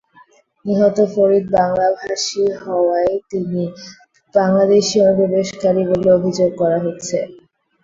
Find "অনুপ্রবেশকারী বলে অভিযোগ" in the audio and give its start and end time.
5.03-6.49